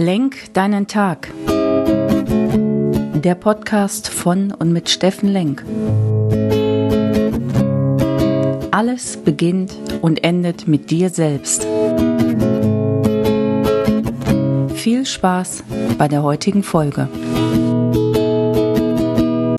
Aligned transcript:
Lenk 0.00 0.54
deinen 0.54 0.86
Tag. 0.86 1.28
Der 1.48 3.34
Podcast 3.34 4.08
von 4.08 4.52
und 4.52 4.72
mit 4.72 4.90
Steffen 4.90 5.28
Lenk. 5.28 5.64
Alles 8.70 9.16
beginnt 9.16 9.74
und 10.00 10.22
endet 10.22 10.68
mit 10.68 10.92
dir 10.92 11.10
selbst. 11.10 11.66
Viel 14.76 15.04
Spaß 15.04 15.64
bei 15.98 16.06
der 16.06 16.22
heutigen 16.22 16.62
Folge. 16.62 17.08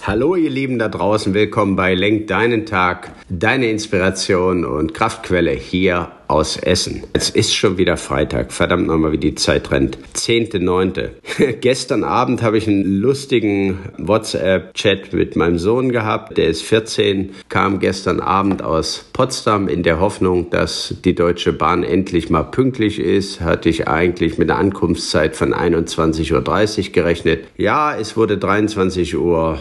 Hallo 0.01 0.37
ihr 0.37 0.49
Lieben 0.49 0.79
da 0.79 0.87
draußen, 0.87 1.33
willkommen 1.33 1.75
bei 1.75 1.95
Lenk 1.95 2.27
deinen 2.27 2.65
Tag, 2.65 3.11
deine 3.27 3.69
Inspiration 3.69 4.63
und 4.63 4.93
Kraftquelle 4.93 5.51
hier 5.51 6.13
aus 6.29 6.57
Essen. 6.57 7.03
Es 7.13 7.31
ist 7.31 7.55
schon 7.55 7.77
wieder 7.79 7.97
Freitag. 7.97 8.53
Verdammt 8.53 8.85
nochmal, 8.85 9.11
wie 9.11 9.17
die 9.17 9.33
Zeit 9.33 9.71
rennt. 9.71 9.97
10.9. 10.15 11.09
Gestern 11.61 12.03
Abend 12.03 12.43
habe 12.43 12.57
ich 12.59 12.67
einen 12.67 12.99
lustigen 12.99 13.79
WhatsApp-Chat 13.97 15.11
mit 15.13 15.35
meinem 15.35 15.57
Sohn 15.57 15.91
gehabt. 15.91 16.37
Der 16.37 16.47
ist 16.47 16.61
14, 16.61 17.31
kam 17.49 17.79
gestern 17.79 18.19
Abend 18.19 18.61
aus 18.61 19.05
Potsdam 19.11 19.67
in 19.67 19.81
der 19.81 19.99
Hoffnung, 19.99 20.51
dass 20.51 20.95
die 21.03 21.15
Deutsche 21.15 21.51
Bahn 21.51 21.83
endlich 21.83 22.29
mal 22.29 22.43
pünktlich 22.43 22.99
ist. 22.99 23.41
Hatte 23.41 23.69
ich 23.69 23.87
eigentlich 23.87 24.37
mit 24.37 24.51
einer 24.51 24.59
Ankunftszeit 24.59 25.35
von 25.35 25.53
21.30 25.53 26.87
Uhr 26.87 26.91
gerechnet. 26.91 27.45
Ja, 27.57 27.95
es 27.95 28.15
wurde 28.15 28.35
23.05 28.35 29.15
Uhr 29.15 29.59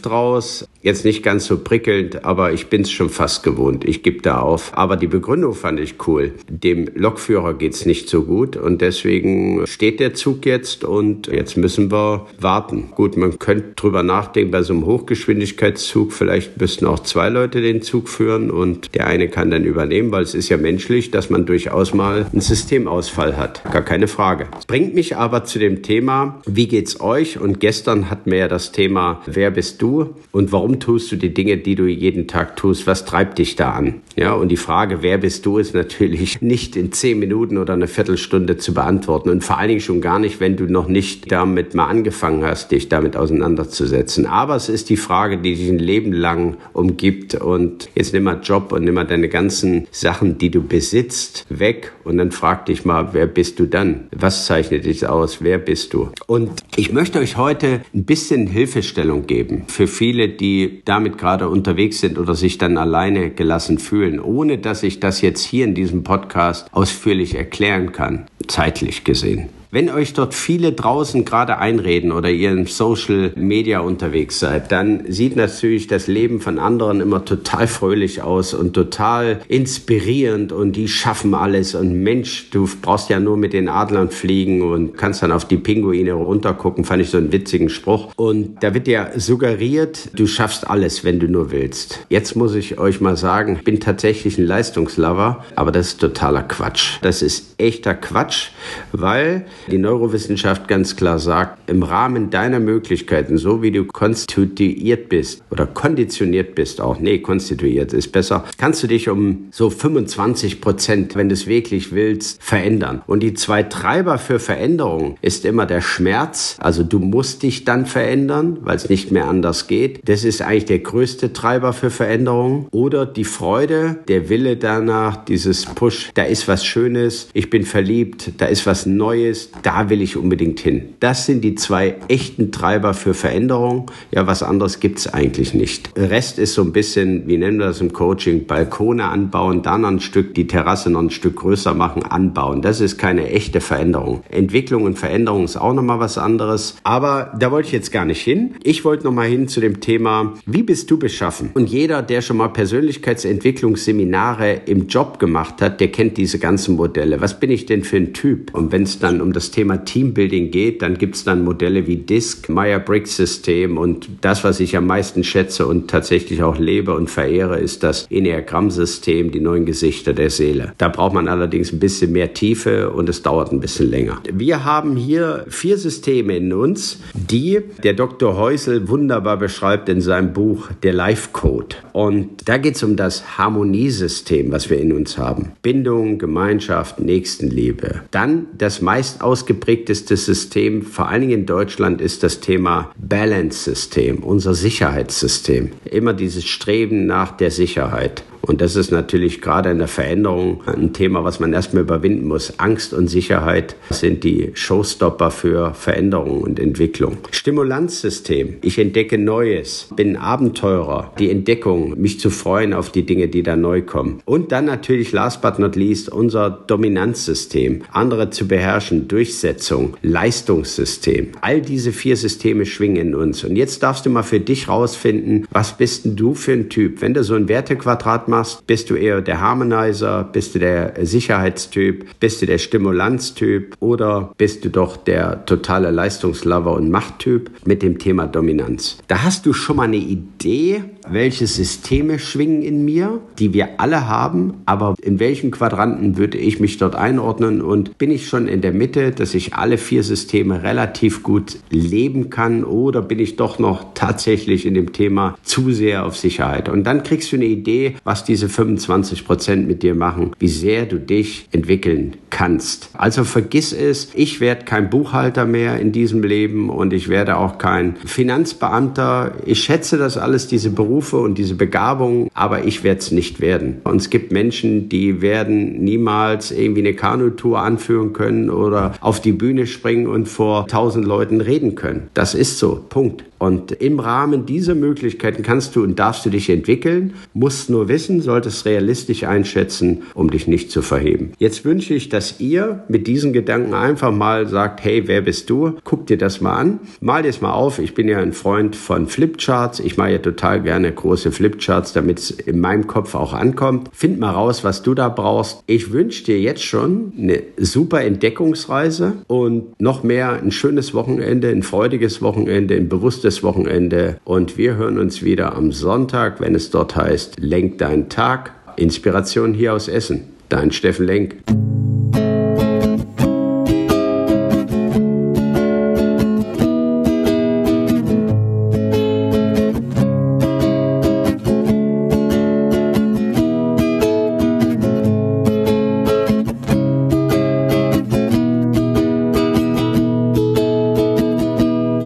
draus. 0.00 0.67
Jetzt 0.80 1.04
nicht 1.04 1.24
ganz 1.24 1.46
so 1.46 1.58
prickelnd, 1.58 2.24
aber 2.24 2.52
ich 2.52 2.68
bin 2.68 2.82
es 2.82 2.90
schon 2.92 3.08
fast 3.08 3.42
gewohnt. 3.42 3.84
Ich 3.84 4.04
gebe 4.04 4.22
da 4.22 4.38
auf. 4.38 4.70
Aber 4.74 4.96
die 4.96 5.08
Begründung 5.08 5.54
fand 5.54 5.80
ich 5.80 5.96
cool. 6.06 6.34
Dem 6.48 6.88
Lokführer 6.94 7.54
geht's 7.54 7.84
nicht 7.84 8.08
so 8.08 8.22
gut 8.22 8.56
und 8.56 8.80
deswegen 8.80 9.66
steht 9.66 9.98
der 9.98 10.14
Zug 10.14 10.46
jetzt 10.46 10.84
und 10.84 11.26
jetzt 11.26 11.56
müssen 11.56 11.90
wir 11.90 12.26
warten. 12.38 12.90
Gut, 12.94 13.16
man 13.16 13.40
könnte 13.40 13.72
drüber 13.74 14.04
nachdenken, 14.04 14.52
bei 14.52 14.62
so 14.62 14.72
einem 14.72 14.86
Hochgeschwindigkeitszug 14.86 16.12
vielleicht 16.12 16.60
müssten 16.60 16.86
auch 16.86 17.00
zwei 17.00 17.28
Leute 17.28 17.60
den 17.60 17.82
Zug 17.82 18.08
führen 18.08 18.50
und 18.50 18.94
der 18.94 19.08
eine 19.08 19.28
kann 19.28 19.50
dann 19.50 19.64
übernehmen, 19.64 20.12
weil 20.12 20.22
es 20.22 20.34
ist 20.34 20.48
ja 20.48 20.58
menschlich, 20.58 21.10
dass 21.10 21.28
man 21.28 21.44
durchaus 21.44 21.92
mal 21.92 22.26
einen 22.30 22.40
Systemausfall 22.40 23.36
hat. 23.36 23.64
Gar 23.72 23.82
keine 23.82 24.06
Frage. 24.06 24.46
Bringt 24.68 24.94
mich 24.94 25.16
aber 25.16 25.44
zu 25.44 25.58
dem 25.58 25.82
Thema, 25.82 26.40
wie 26.46 26.68
geht's 26.68 27.00
euch? 27.00 27.40
Und 27.40 27.58
gestern 27.58 28.10
hatten 28.10 28.30
wir 28.30 28.38
ja 28.38 28.48
das 28.48 28.70
Thema, 28.70 29.22
wer 29.26 29.50
bist 29.50 29.82
du 29.82 30.14
und 30.30 30.52
warum 30.52 30.67
tust 30.76 31.10
du 31.10 31.16
die 31.16 31.32
Dinge, 31.32 31.56
die 31.56 31.74
du 31.74 31.86
jeden 31.86 32.28
Tag 32.28 32.56
tust? 32.56 32.86
Was 32.86 33.04
treibt 33.04 33.38
dich 33.38 33.56
da 33.56 33.72
an? 33.72 34.02
Ja, 34.16 34.32
und 34.34 34.48
die 34.48 34.56
Frage, 34.56 35.02
wer 35.02 35.18
bist 35.18 35.46
du, 35.46 35.58
ist 35.58 35.74
natürlich 35.74 36.40
nicht 36.42 36.76
in 36.76 36.92
zehn 36.92 37.18
Minuten 37.18 37.58
oder 37.58 37.74
eine 37.74 37.88
Viertelstunde 37.88 38.56
zu 38.56 38.74
beantworten 38.74 39.30
und 39.30 39.44
vor 39.44 39.58
allen 39.58 39.68
Dingen 39.68 39.80
schon 39.80 40.00
gar 40.00 40.18
nicht, 40.18 40.40
wenn 40.40 40.56
du 40.56 40.66
noch 40.66 40.88
nicht 40.88 41.30
damit 41.32 41.74
mal 41.74 41.86
angefangen 41.86 42.44
hast, 42.44 42.70
dich 42.72 42.88
damit 42.88 43.16
auseinanderzusetzen. 43.16 44.26
Aber 44.26 44.56
es 44.56 44.68
ist 44.68 44.90
die 44.90 44.96
Frage, 44.96 45.38
die 45.38 45.54
dich 45.54 45.68
ein 45.68 45.78
Leben 45.78 46.12
lang 46.12 46.56
umgibt 46.72 47.34
und 47.34 47.88
jetzt 47.94 48.12
nimm 48.12 48.24
mal 48.24 48.40
Job 48.42 48.72
und 48.72 48.84
nimm 48.84 48.94
mal 48.94 49.04
deine 49.04 49.28
ganzen 49.28 49.86
Sachen, 49.90 50.38
die 50.38 50.50
du 50.50 50.62
besitzt, 50.62 51.46
weg 51.48 51.92
und 52.04 52.18
dann 52.18 52.32
frag 52.32 52.66
dich 52.66 52.84
mal, 52.84 53.10
wer 53.12 53.26
bist 53.26 53.58
du 53.60 53.66
dann? 53.66 54.08
Was 54.10 54.46
zeichnet 54.46 54.84
dich 54.84 55.06
aus? 55.06 55.38
Wer 55.42 55.58
bist 55.58 55.94
du? 55.94 56.10
Und 56.26 56.50
ich 56.76 56.92
möchte 56.92 57.18
euch 57.18 57.36
heute 57.36 57.82
ein 57.94 58.04
bisschen 58.04 58.46
Hilfestellung 58.46 59.26
geben 59.26 59.64
für 59.68 59.86
viele, 59.86 60.28
die 60.28 60.57
damit 60.84 61.18
gerade 61.18 61.48
unterwegs 61.48 62.00
sind 62.00 62.18
oder 62.18 62.34
sich 62.34 62.58
dann 62.58 62.76
alleine 62.76 63.30
gelassen 63.30 63.78
fühlen, 63.78 64.20
ohne 64.20 64.58
dass 64.58 64.82
ich 64.82 65.00
das 65.00 65.20
jetzt 65.20 65.44
hier 65.44 65.64
in 65.64 65.74
diesem 65.74 66.02
Podcast 66.02 66.68
ausführlich 66.72 67.34
erklären 67.34 67.92
kann, 67.92 68.26
zeitlich 68.46 69.04
gesehen. 69.04 69.48
Wenn 69.70 69.90
euch 69.90 70.14
dort 70.14 70.32
viele 70.32 70.72
draußen 70.72 71.26
gerade 71.26 71.58
einreden 71.58 72.10
oder 72.10 72.30
ihr 72.30 72.52
in 72.52 72.64
Social 72.64 73.32
Media 73.36 73.80
unterwegs 73.80 74.40
seid, 74.40 74.72
dann 74.72 75.12
sieht 75.12 75.36
natürlich 75.36 75.86
das 75.86 76.06
Leben 76.06 76.40
von 76.40 76.58
anderen 76.58 77.02
immer 77.02 77.22
total 77.26 77.66
fröhlich 77.66 78.22
aus 78.22 78.54
und 78.54 78.72
total 78.72 79.40
inspirierend 79.46 80.52
und 80.52 80.72
die 80.72 80.88
schaffen 80.88 81.34
alles 81.34 81.74
und 81.74 82.02
Mensch, 82.02 82.48
du 82.50 82.66
brauchst 82.80 83.10
ja 83.10 83.20
nur 83.20 83.36
mit 83.36 83.52
den 83.52 83.68
Adlern 83.68 84.10
fliegen 84.10 84.62
und 84.62 84.96
kannst 84.96 85.22
dann 85.22 85.32
auf 85.32 85.44
die 85.44 85.58
Pinguine 85.58 86.14
runtergucken, 86.14 86.84
fand 86.86 87.02
ich 87.02 87.10
so 87.10 87.18
einen 87.18 87.30
witzigen 87.30 87.68
Spruch. 87.68 88.14
Und 88.16 88.62
da 88.62 88.72
wird 88.72 88.86
dir 88.86 89.10
suggeriert, 89.16 90.18
du 90.18 90.26
schaffst 90.26 90.66
alles, 90.66 91.04
wenn 91.04 91.20
du 91.20 91.28
nur 91.28 91.50
willst. 91.50 92.06
Jetzt 92.08 92.36
muss 92.36 92.54
ich 92.54 92.78
euch 92.78 93.02
mal 93.02 93.18
sagen, 93.18 93.56
ich 93.56 93.64
bin 93.64 93.80
tatsächlich 93.80 94.38
ein 94.38 94.46
Leistungslover, 94.46 95.44
aber 95.56 95.72
das 95.72 95.88
ist 95.88 96.00
totaler 96.00 96.42
Quatsch. 96.42 96.96
Das 97.02 97.20
ist 97.20 97.54
echter 97.58 97.94
Quatsch, 97.94 98.48
weil 98.92 99.44
die 99.70 99.78
Neurowissenschaft 99.78 100.68
ganz 100.68 100.96
klar 100.96 101.18
sagt, 101.18 101.68
im 101.68 101.82
Rahmen 101.82 102.30
deiner 102.30 102.60
Möglichkeiten, 102.60 103.38
so 103.38 103.62
wie 103.62 103.70
du 103.70 103.84
konstituiert 103.84 105.08
bist 105.08 105.42
oder 105.50 105.66
konditioniert 105.66 106.54
bist 106.54 106.80
auch, 106.80 106.98
nee, 107.00 107.18
konstituiert 107.18 107.92
ist 107.92 108.12
besser, 108.12 108.44
kannst 108.56 108.82
du 108.82 108.86
dich 108.86 109.08
um 109.08 109.48
so 109.50 109.70
25 109.70 110.60
Prozent, 110.60 111.14
wenn 111.16 111.28
du 111.28 111.34
es 111.34 111.46
wirklich 111.46 111.92
willst, 111.92 112.42
verändern. 112.42 113.02
Und 113.06 113.22
die 113.22 113.34
zwei 113.34 113.62
Treiber 113.62 114.18
für 114.18 114.38
Veränderung 114.38 115.16
ist 115.22 115.44
immer 115.44 115.66
der 115.66 115.80
Schmerz, 115.80 116.56
also 116.60 116.82
du 116.82 116.98
musst 116.98 117.42
dich 117.42 117.64
dann 117.64 117.86
verändern, 117.86 118.58
weil 118.62 118.76
es 118.76 118.88
nicht 118.88 119.10
mehr 119.10 119.26
anders 119.26 119.66
geht. 119.66 120.00
Das 120.08 120.24
ist 120.24 120.42
eigentlich 120.42 120.66
der 120.66 120.78
größte 120.80 121.32
Treiber 121.32 121.72
für 121.72 121.90
Veränderung. 121.90 122.68
Oder 122.70 123.06
die 123.06 123.24
Freude, 123.24 123.98
der 124.08 124.28
Wille 124.28 124.56
danach, 124.56 125.24
dieses 125.24 125.66
Push, 125.66 126.10
da 126.14 126.24
ist 126.24 126.48
was 126.48 126.64
Schönes, 126.64 127.28
ich 127.32 127.50
bin 127.50 127.64
verliebt, 127.64 128.32
da 128.38 128.46
ist 128.46 128.66
was 128.66 128.86
Neues, 128.86 129.47
da 129.62 129.90
will 129.90 130.02
ich 130.02 130.16
unbedingt 130.16 130.60
hin. 130.60 130.94
Das 131.00 131.26
sind 131.26 131.42
die 131.42 131.54
zwei 131.54 131.96
echten 132.08 132.52
Treiber 132.52 132.94
für 132.94 133.14
Veränderung. 133.14 133.90
Ja, 134.10 134.26
was 134.26 134.42
anderes 134.42 134.80
gibt 134.80 134.98
es 134.98 135.12
eigentlich 135.12 135.54
nicht. 135.54 135.90
Rest 135.96 136.38
ist 136.38 136.54
so 136.54 136.62
ein 136.62 136.72
bisschen, 136.72 137.26
wie 137.26 137.36
nennen 137.36 137.58
wir 137.58 137.66
das 137.66 137.80
im 137.80 137.92
Coaching, 137.92 138.46
Balkone 138.46 139.04
anbauen, 139.04 139.62
dann 139.62 139.84
ein 139.84 140.00
Stück 140.00 140.34
die 140.34 140.46
Terrasse 140.46 140.90
noch 140.90 141.00
ein 141.00 141.10
Stück 141.10 141.36
größer 141.36 141.74
machen, 141.74 142.02
anbauen. 142.02 142.62
Das 142.62 142.80
ist 142.80 142.98
keine 142.98 143.30
echte 143.30 143.60
Veränderung. 143.60 144.22
Entwicklung 144.30 144.84
und 144.84 144.98
Veränderung 144.98 145.44
ist 145.44 145.56
auch 145.56 145.74
nochmal 145.74 146.00
was 146.00 146.18
anderes. 146.18 146.76
Aber 146.82 147.32
da 147.38 147.50
wollte 147.50 147.68
ich 147.68 147.72
jetzt 147.72 147.92
gar 147.92 148.04
nicht 148.04 148.20
hin. 148.20 148.54
Ich 148.62 148.84
wollte 148.84 149.04
nochmal 149.04 149.28
hin 149.28 149.48
zu 149.48 149.60
dem 149.60 149.80
Thema, 149.80 150.34
wie 150.46 150.62
bist 150.62 150.90
du 150.90 150.98
beschaffen? 150.98 151.50
Und 151.54 151.68
jeder, 151.68 152.02
der 152.02 152.22
schon 152.22 152.36
mal 152.36 152.48
Persönlichkeitsentwicklungsseminare 152.48 154.62
im 154.66 154.88
Job 154.88 155.18
gemacht 155.18 155.62
hat, 155.62 155.80
der 155.80 155.92
kennt 155.92 156.16
diese 156.16 156.38
ganzen 156.38 156.76
Modelle. 156.76 157.20
Was 157.20 157.40
bin 157.40 157.50
ich 157.50 157.66
denn 157.66 157.84
für 157.84 157.96
ein 157.96 158.12
Typ? 158.12 158.54
Und 158.54 158.72
wenn 158.72 158.82
es 158.82 158.98
dann 158.98 159.20
um 159.20 159.32
das 159.38 159.52
Thema 159.52 159.84
Teambuilding 159.84 160.50
geht, 160.50 160.82
dann 160.82 160.98
gibt 160.98 161.14
es 161.14 161.22
dann 161.22 161.44
Modelle 161.44 161.86
wie 161.86 161.96
DISC, 161.96 162.48
Meyer-Briggs-System 162.48 163.78
und 163.78 164.08
das, 164.20 164.42
was 164.42 164.58
ich 164.58 164.76
am 164.76 164.86
meisten 164.88 165.22
schätze 165.22 165.68
und 165.68 165.88
tatsächlich 165.88 166.42
auch 166.42 166.58
lebe 166.58 166.92
und 166.92 167.08
verehre, 167.08 167.60
ist 167.60 167.84
das 167.84 168.08
Enneagramm-System, 168.10 169.30
die 169.30 169.38
neun 169.38 169.64
Gesichter 169.64 170.12
der 170.12 170.30
Seele. 170.30 170.72
Da 170.78 170.88
braucht 170.88 171.14
man 171.14 171.28
allerdings 171.28 171.72
ein 171.72 171.78
bisschen 171.78 172.10
mehr 172.10 172.34
Tiefe 172.34 172.90
und 172.90 173.08
es 173.08 173.22
dauert 173.22 173.52
ein 173.52 173.60
bisschen 173.60 173.90
länger. 173.90 174.20
Wir 174.32 174.64
haben 174.64 174.96
hier 174.96 175.46
vier 175.48 175.78
Systeme 175.78 176.36
in 176.36 176.52
uns, 176.52 176.98
die 177.14 177.60
der 177.84 177.94
Dr. 177.94 178.36
Häusel 178.36 178.88
wunderbar 178.88 179.36
beschreibt 179.36 179.88
in 179.88 180.00
seinem 180.00 180.32
Buch 180.32 180.68
Der 180.82 180.92
Life 180.92 181.28
Code. 181.32 181.76
Und 181.92 182.48
da 182.48 182.56
geht 182.58 182.74
es 182.74 182.82
um 182.82 182.96
das 182.96 183.38
Harmoniesystem, 183.38 184.50
was 184.50 184.68
wir 184.68 184.80
in 184.80 184.92
uns 184.92 185.16
haben. 185.16 185.52
Bindung, 185.62 186.18
Gemeinschaft, 186.18 186.98
Nächstenliebe. 186.98 188.02
Dann 188.10 188.46
das 188.56 188.82
meist 188.82 189.22
ausgeprägteste 189.28 190.16
System, 190.16 190.80
vor 190.82 191.08
allen 191.10 191.20
Dingen 191.20 191.40
in 191.40 191.46
Deutschland, 191.46 192.00
ist 192.00 192.22
das 192.22 192.40
Thema 192.40 192.90
Balance-System, 192.96 194.22
unser 194.24 194.54
Sicherheitssystem. 194.54 195.72
Immer 195.84 196.14
dieses 196.14 196.46
Streben 196.46 197.04
nach 197.04 197.36
der 197.36 197.50
Sicherheit. 197.50 198.24
Und 198.48 198.62
das 198.62 198.76
ist 198.76 198.90
natürlich 198.90 199.42
gerade 199.42 199.70
in 199.70 199.78
der 199.78 199.88
Veränderung 199.88 200.62
ein 200.64 200.94
Thema, 200.94 201.22
was 201.22 201.38
man 201.38 201.52
erstmal 201.52 201.82
überwinden 201.82 202.26
muss. 202.26 202.58
Angst 202.58 202.94
und 202.94 203.08
Sicherheit 203.08 203.76
sind 203.90 204.24
die 204.24 204.52
Showstopper 204.54 205.30
für 205.30 205.74
Veränderung 205.74 206.40
und 206.40 206.58
Entwicklung. 206.58 207.18
Stimulanzsystem. 207.30 208.56
Ich 208.62 208.78
entdecke 208.78 209.18
Neues, 209.18 209.88
bin 209.94 210.16
Abenteurer. 210.16 211.12
Die 211.18 211.30
Entdeckung, 211.30 212.00
mich 212.00 212.20
zu 212.20 212.30
freuen 212.30 212.72
auf 212.72 212.90
die 212.90 213.04
Dinge, 213.04 213.28
die 213.28 213.42
da 213.42 213.54
neu 213.54 213.82
kommen. 213.82 214.22
Und 214.24 214.50
dann 214.50 214.64
natürlich, 214.64 215.12
last 215.12 215.42
but 215.42 215.58
not 215.58 215.76
least, 215.76 216.08
unser 216.08 216.48
Dominanzsystem. 216.48 217.82
Andere 217.92 218.30
zu 218.30 218.48
beherrschen, 218.48 219.08
Durchsetzung, 219.08 219.98
Leistungssystem. 220.00 221.32
All 221.42 221.60
diese 221.60 221.92
vier 221.92 222.16
Systeme 222.16 222.64
schwingen 222.64 223.08
in 223.08 223.14
uns. 223.14 223.44
Und 223.44 223.56
jetzt 223.56 223.82
darfst 223.82 224.06
du 224.06 224.10
mal 224.10 224.22
für 224.22 224.40
dich 224.40 224.68
rausfinden, 224.68 225.46
was 225.50 225.76
bist 225.76 226.06
denn 226.06 226.16
du 226.16 226.32
für 226.32 226.52
ein 226.52 226.70
Typ? 226.70 227.02
Wenn 227.02 227.12
du 227.12 227.22
so 227.22 227.34
ein 227.34 227.48
Wertequadrat 227.48 228.26
machst, 228.28 228.37
machst? 228.38 228.66
Bist 228.66 228.90
du 228.90 228.94
eher 228.94 229.20
der 229.20 229.40
Harmonizer? 229.40 230.24
Bist 230.24 230.54
du 230.54 230.58
der 230.58 230.94
Sicherheitstyp? 231.02 232.06
Bist 232.20 232.40
du 232.42 232.46
der 232.46 232.58
Stimulanztyp? 232.58 233.76
Oder 233.80 234.32
bist 234.36 234.64
du 234.64 234.70
doch 234.70 234.96
der 234.96 235.44
totale 235.44 235.90
Leistungslover 235.90 236.72
und 236.74 236.90
Machttyp 236.90 237.50
mit 237.66 237.82
dem 237.82 237.98
Thema 237.98 238.26
Dominanz? 238.26 238.98
Da 239.08 239.22
hast 239.22 239.46
du 239.46 239.52
schon 239.52 239.76
mal 239.76 239.84
eine 239.84 239.96
Idee, 239.96 240.84
welche 241.12 241.46
Systeme 241.46 242.18
schwingen 242.18 242.62
in 242.62 242.84
mir, 242.84 243.20
die 243.38 243.54
wir 243.54 243.80
alle 243.80 244.08
haben, 244.08 244.54
aber 244.66 244.94
in 245.00 245.18
welchen 245.20 245.50
Quadranten 245.50 246.16
würde 246.16 246.38
ich 246.38 246.60
mich 246.60 246.78
dort 246.78 246.94
einordnen 246.94 247.60
und 247.60 247.98
bin 247.98 248.10
ich 248.10 248.28
schon 248.28 248.48
in 248.48 248.60
der 248.60 248.72
Mitte, 248.72 249.10
dass 249.10 249.34
ich 249.34 249.54
alle 249.54 249.78
vier 249.78 250.02
Systeme 250.02 250.62
relativ 250.62 251.22
gut 251.22 251.58
leben 251.70 252.30
kann 252.30 252.64
oder 252.64 253.02
bin 253.02 253.18
ich 253.18 253.36
doch 253.36 253.58
noch 253.58 253.94
tatsächlich 253.94 254.66
in 254.66 254.74
dem 254.74 254.92
Thema 254.92 255.36
zu 255.42 255.70
sehr 255.72 256.04
auf 256.06 256.16
Sicherheit? 256.16 256.68
Und 256.68 256.84
dann 256.84 257.02
kriegst 257.02 257.32
du 257.32 257.36
eine 257.36 257.46
Idee, 257.46 257.96
was 258.04 258.24
diese 258.24 258.48
25 258.48 259.24
Prozent 259.24 259.66
mit 259.66 259.82
dir 259.82 259.94
machen, 259.94 260.32
wie 260.38 260.48
sehr 260.48 260.86
du 260.86 260.98
dich 260.98 261.48
entwickeln 261.52 262.16
kannst. 262.30 262.90
Also 262.94 263.24
vergiss 263.24 263.72
es, 263.72 264.10
ich 264.14 264.40
werde 264.40 264.64
kein 264.64 264.90
Buchhalter 264.90 265.46
mehr 265.46 265.80
in 265.80 265.92
diesem 265.92 266.22
Leben 266.22 266.70
und 266.70 266.92
ich 266.92 267.08
werde 267.08 267.36
auch 267.36 267.58
kein 267.58 267.96
Finanzbeamter. 268.04 269.32
Ich 269.44 269.62
schätze 269.64 269.98
das 269.98 270.16
alles, 270.16 270.46
diese 270.46 270.70
Berufe 270.70 270.97
und 271.00 271.38
diese 271.38 271.54
Begabungen, 271.54 272.28
aber 272.34 272.64
ich 272.64 272.84
werde 272.84 273.00
es 273.00 273.12
nicht 273.12 273.40
werden. 273.40 273.80
Und 273.84 273.96
es 273.96 274.10
gibt 274.10 274.32
Menschen, 274.32 274.88
die 274.88 275.22
werden 275.22 275.82
niemals 275.84 276.50
irgendwie 276.50 276.80
eine 276.80 276.94
Kanutour 276.94 277.60
anführen 277.60 278.12
können 278.12 278.50
oder 278.50 278.94
auf 279.00 279.20
die 279.20 279.32
Bühne 279.32 279.66
springen 279.66 280.06
und 280.06 280.26
vor 280.28 280.66
tausend 280.66 281.06
Leuten 281.06 281.40
reden 281.40 281.74
können. 281.74 282.08
Das 282.14 282.34
ist 282.34 282.58
so. 282.58 282.84
Punkt. 282.88 283.24
Und 283.38 283.70
im 283.72 284.00
Rahmen 284.00 284.46
dieser 284.46 284.74
Möglichkeiten 284.74 285.42
kannst 285.42 285.76
du 285.76 285.84
und 285.84 285.98
darfst 285.98 286.26
du 286.26 286.30
dich 286.30 286.50
entwickeln, 286.50 287.14
musst 287.34 287.70
nur 287.70 287.88
wissen, 287.88 288.20
solltest 288.20 288.66
realistisch 288.66 289.24
einschätzen, 289.24 290.02
um 290.14 290.30
dich 290.30 290.48
nicht 290.48 290.70
zu 290.70 290.82
verheben. 290.82 291.32
Jetzt 291.38 291.64
wünsche 291.64 291.94
ich, 291.94 292.08
dass 292.08 292.40
ihr 292.40 292.82
mit 292.88 293.06
diesen 293.06 293.32
Gedanken 293.32 293.74
einfach 293.74 294.10
mal 294.10 294.48
sagt, 294.48 294.84
hey, 294.84 295.06
wer 295.06 295.20
bist 295.20 295.50
du? 295.50 295.74
Guck 295.84 296.06
dir 296.08 296.18
das 296.18 296.40
mal 296.40 296.56
an. 296.56 296.80
Mal 297.00 297.22
dir 297.22 297.28
es 297.28 297.40
mal 297.40 297.52
auf. 297.52 297.78
Ich 297.78 297.94
bin 297.94 298.08
ja 298.08 298.18
ein 298.18 298.32
Freund 298.32 298.74
von 298.74 299.06
Flipcharts. 299.06 299.78
Ich 299.80 299.96
mache 299.96 300.12
ja 300.12 300.18
total 300.18 300.60
gerne 300.62 300.87
große 300.90 301.32
Flipcharts, 301.32 301.92
damit 301.92 302.18
es 302.18 302.30
in 302.30 302.60
meinem 302.60 302.86
Kopf 302.86 303.14
auch 303.14 303.32
ankommt. 303.32 303.90
Find 303.92 304.18
mal 304.18 304.30
raus, 304.30 304.64
was 304.64 304.82
du 304.82 304.94
da 304.94 305.08
brauchst. 305.08 305.62
Ich 305.66 305.92
wünsche 305.92 306.24
dir 306.24 306.40
jetzt 306.40 306.62
schon 306.62 307.12
eine 307.18 307.42
super 307.56 308.02
Entdeckungsreise 308.02 309.14
und 309.26 309.80
noch 309.80 310.02
mehr 310.02 310.32
ein 310.32 310.50
schönes 310.50 310.94
Wochenende, 310.94 311.48
ein 311.48 311.62
freudiges 311.62 312.22
Wochenende, 312.22 312.74
ein 312.74 312.88
bewusstes 312.88 313.42
Wochenende 313.42 314.18
und 314.24 314.56
wir 314.58 314.76
hören 314.76 314.98
uns 314.98 315.22
wieder 315.22 315.54
am 315.54 315.72
Sonntag, 315.72 316.40
wenn 316.40 316.54
es 316.54 316.70
dort 316.70 316.96
heißt, 316.96 317.40
Lenk 317.40 317.78
deinen 317.78 318.08
Tag. 318.08 318.52
Inspiration 318.76 319.54
hier 319.54 319.74
aus 319.74 319.88
Essen. 319.88 320.24
Dein 320.48 320.72
Steffen 320.72 321.06
Lenk. 321.06 321.36